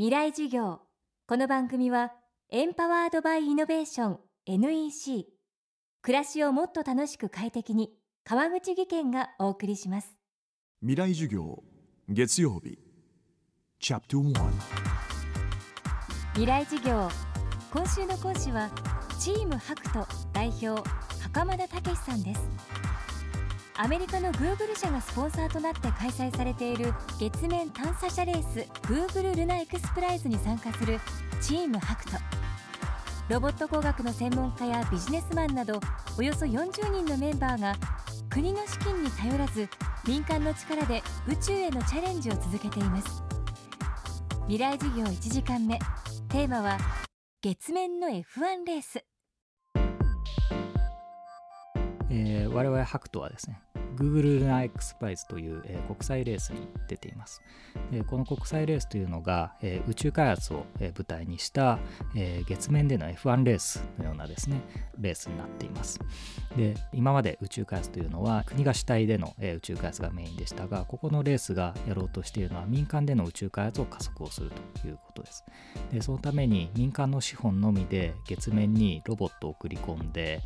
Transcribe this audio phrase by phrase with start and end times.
[0.00, 0.80] 未来授業。
[1.26, 2.14] この番組は
[2.48, 5.26] エンパワードバイイノベーション NEC
[6.00, 7.90] 暮らしをもっと楽しく快適に
[8.24, 10.16] 川口義賢がお送りします。
[10.80, 11.62] 未来授業
[12.08, 12.78] 月曜日。
[13.78, 14.32] チャプト1
[16.32, 17.10] 未来授業。
[17.70, 18.70] 今週の講師は
[19.18, 20.68] チームハクト代表
[21.22, 22.40] 袴田武さんです
[23.82, 31.00] アメリカのグーグル社がスポンサーとなって開催されている月面探査車レースグーグルルナエクスプライズに参加する
[31.40, 32.10] チームハクト。
[33.30, 35.80] ロボット工学の専門家やビジネスマンなど
[36.18, 37.74] およそ40人のメンバーが
[38.28, 39.66] 国の資金に頼らず
[40.06, 43.22] 民間の力で宇宙へのチャレンジを続けています。
[44.42, 45.78] 未来授業1時間目。
[46.28, 46.76] テーマは
[47.40, 49.02] 月面の F1 レース。
[52.10, 53.62] えー、我々ハクトはですね
[53.96, 57.42] Google ナ X プライズという、えー、国際レースに出ています。
[57.90, 61.78] でこの国際レースというのが、えー、宇宙開発を、えー、舞台にした、
[62.14, 64.60] え、月面での F1 レースのようなですね、
[64.98, 66.00] レースになっています。
[66.56, 75.44] で、今まで宇宙開発というのは国が主体での、え、宇宙開発がメインでしたが、ここのレースがやろうとしているのは民間での宇宙開発を加速をするということです。
[75.92, 80.40] で、そのために民間の資本のみで月面にロボットを送り込んで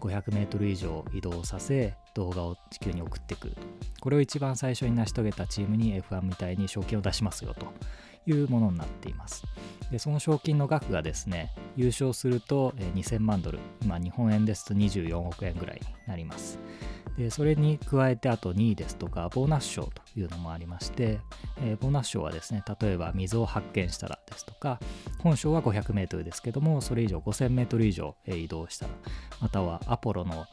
[0.00, 3.52] 500メートル以上移動させ、動画を地球に送ってく
[4.00, 7.66] これを一番最初に成し遂げたチームに F1 みたいに賞金を出しますよと
[8.28, 9.44] いうものになっています。
[9.90, 13.58] でその賞金の額がですね優勝すると2000万ドル。
[13.82, 16.58] 今日本円ですと24億円ぐらいになります。
[17.16, 21.20] でそれに加えてあと2位ですとかボーナス賞というのもありまして、
[21.62, 24.78] えー、ボーナス賞はですね例えば水を発見したらですとか
[25.20, 28.92] 本賞は 500m ですけどもそれ以上 5000m 以上移動したら
[29.40, 30.46] またはアポロの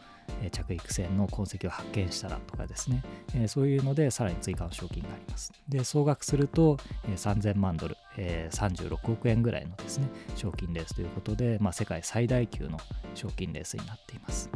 [0.49, 3.03] 着陸船の痕跡を発見したらとかですね、
[3.35, 5.51] えそういうのでさらに追加の賞金があります。
[5.67, 6.77] で、総額すると、
[7.07, 12.79] え3000万ドル、え36億円ぐらいのですね、賞金レースということで、まあ、世界最大級の
[13.15, 14.49] 賞金レースになっています。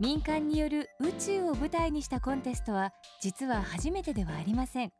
[0.00, 4.92] 民間による宇宙を舞台にしたコンテストは実は初めてではありません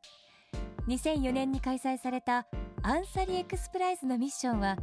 [0.89, 2.47] 2004年に開催された
[2.83, 4.77] アンサリエクスプライズのミッションは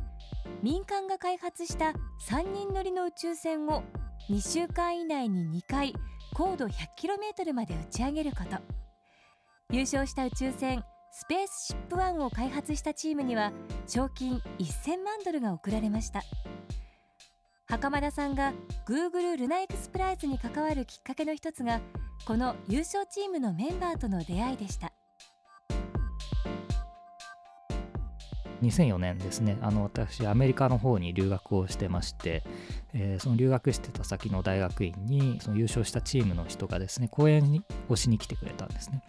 [0.66, 1.94] 民間が開発した
[2.28, 3.84] 3人乗りの宇宙船を
[4.31, 5.94] 2週間以内に2回
[6.34, 8.58] 高度 100km まで打ち上げること。
[9.70, 13.52] 優勝した宇宙船スペースシップ1を開発したチームには
[13.86, 16.24] 賞金1000万ドルが贈られました。
[17.68, 18.52] 袴田さんが
[18.88, 21.80] Google ルナエクスプライズに関わるきっかけの一つが
[22.26, 24.94] この優勝チームのメンバーとの出会いでした。
[28.68, 29.58] 2004年ですね。
[29.62, 32.44] あの私アメリカの方に留学をしてまして、
[32.94, 39.03] えー、その留学してた先の大学院にその優勝したチームの人がですね講演にをしに来てくれたんですね。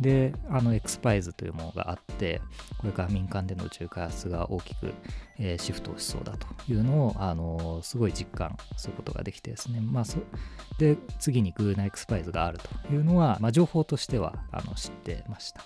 [0.00, 2.40] であのエクスパイズというものがあって
[2.78, 4.92] これから民間での宇宙開発が大きく、
[5.38, 10.18] えー、シフトをしそうだというのを、あのすごい実感することができてですね、まあ、そ
[10.78, 15.64] で次にグーナエクスパイズがあるというのは、まあ、情報としてはあの知ってました。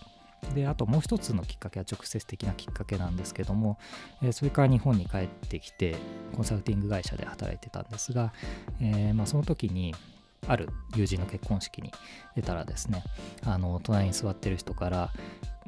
[0.55, 3.79] であともう一つのきっかけは直接的なきっかけなんですけども、
[4.23, 5.97] えー、それから日本に帰ってきて
[6.35, 8.33] コンサルティング会社で働いてたんですが、
[8.81, 9.95] えー、まあ、その時に
[10.47, 11.93] ある友人の結婚式に
[12.37, 13.03] 出たらですね
[13.45, 15.13] あの隣に座ってる人から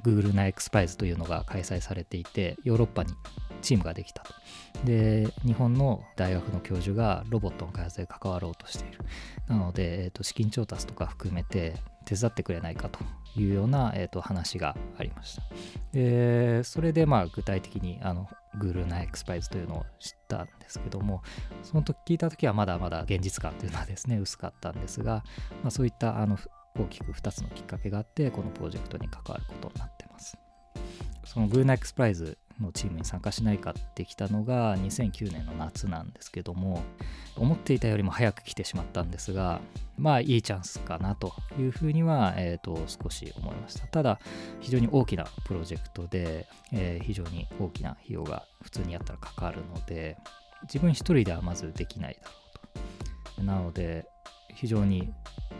[0.03, 3.13] Google ナエクスパイズというのが開催されていてヨーロッパに
[3.61, 4.33] チームができたと。
[4.85, 8.99] で日本の大学の教授がロボットの開発で関わろうとしている。
[9.49, 11.75] なので、えーと、資金調達とか含めて
[12.07, 13.01] 手伝ってくれないかと
[13.37, 15.43] いうような、えーと、話がありました。
[15.93, 21.23] で、それでまあ具体的にあのグルーナエクスパイズというのを知ったんですけども、
[21.63, 25.25] その時聞いた時はまだまだ現実感というのはですね、薄かったんですが、
[25.63, 26.39] まあ、そういったあの
[26.79, 30.37] 大きく2つのきっかけがあって、このプロジェクトに関わることになってます。
[31.25, 36.82] そのグルーナエクスプライズのチームに参加しないかってきたのが2009年の夏なんですけども
[37.37, 39.60] 思っていたよりも早く来てしまったんですが
[40.00, 43.87] まあいいチャンスかなというふうには、えーと、少し思いました。
[43.87, 44.19] ただ
[44.60, 50.16] 非常に大きなプロジェクトで、えー、非常に大きな費用が普通にやったらかかるので
[50.63, 52.34] 自分一人ではまずできないだろ
[53.34, 53.42] うと。
[53.42, 54.06] なので
[54.54, 55.13] 非常に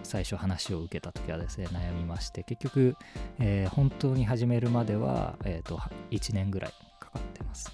[0.03, 2.97] 最初話を受けた時はですね悩みまして結局、
[3.39, 5.81] えー、本当に始めるまでは、えーと
[6.11, 6.73] 1年ぐらい
[7.13, 7.71] かってます。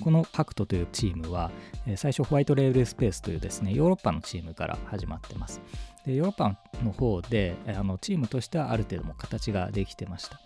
[0.00, 1.50] このハクトというチームは、
[1.96, 5.60] 最初ホワイトレールスペースというですね、ヨーロッパのチームから始まってます。
[6.06, 10.40] でヨーロッパの方であのチームとしてはある程度も形ができてました。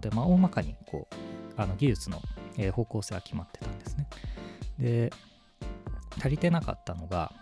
[0.00, 1.14] で、まあ、大まかにこう
[1.60, 2.20] あの技術の、
[2.72, 4.08] 方向性は決まってたんですね。
[4.78, 5.12] で、
[6.18, 7.32] 足りてなかったのが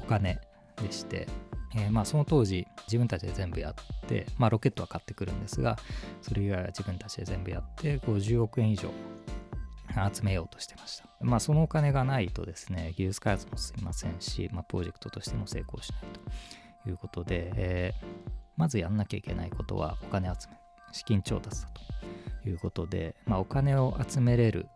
[0.00, 0.40] お金
[0.80, 1.26] でして、
[1.74, 3.74] えーまあその当時自分たちで全部やっ
[4.08, 5.78] て、まあ、ロケットは買ってくるんですが
[6.20, 8.90] それ以外は自分たちで全部やって50億円以上
[10.12, 11.06] 集めようとしてました。
[11.20, 16.00] まあそのお金がないとですね技術開発も進みませんし、まあ、プロジェクトとしても成功しない
[16.82, 20.56] ということで、えーまずやんなきゃいけないことはお金集め
[20.92, 21.68] 資金調達だ
[22.42, 24.66] ということで、まあ、お金を集めれる、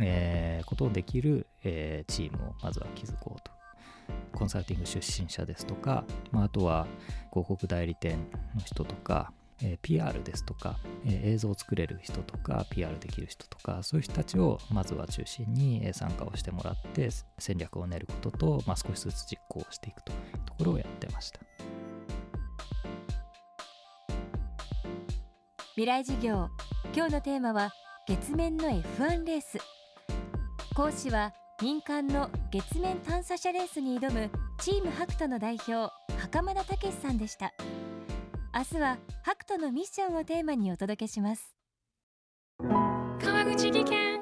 [0.00, 3.42] えーことをできる、えーチームをまずは築こう
[4.34, 6.86] コンサルティング出身者ですとか、まあ、あとは
[7.30, 8.18] 広告代理店
[8.54, 9.32] の人とか、
[9.62, 17.08] えー PR ですとか、えー映像を作れる人とか PR できる人とかそういう人たちをまずは中心に参加をしてもらって
[17.38, 21.40] 戦略を練ることと、まあ、少しずつ実行していくというところをやってました。
[25.74, 26.48] 未来事業
[26.94, 27.72] 今日のテーマは
[28.06, 29.58] 月面の F1 レース
[30.76, 34.28] 講師は民間の月面探査車レースに挑む
[34.58, 37.52] チームハクトの代表袴田武さんでした。
[38.52, 41.56] 明日はハクトのミッションをテーマにお届けします。
[42.60, 44.20] 川口技研。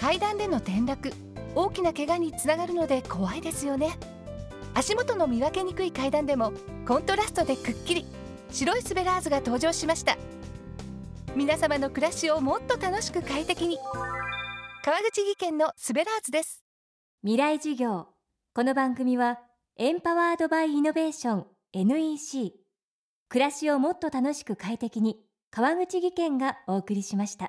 [0.00, 1.12] 階段での転落。
[1.54, 3.90] 大きな怪我につながるので怖いですよね。
[4.74, 6.52] 足元の見分けにくい階段でも
[6.86, 8.06] コントラストでくっきり。
[8.50, 10.16] 白いスベラーズが登場しました。
[11.36, 13.78] 皆様の暮らしをもっと楽しく快適に。
[14.88, 16.64] 川口技研のスベラーズです。
[17.20, 18.06] 未来事業。
[18.54, 19.38] この番組は
[19.76, 22.54] エンパワードバイイノベーション NEC
[23.28, 25.18] 暮らしをもっと楽しく快適に
[25.50, 27.47] 川口技研がお送りしました。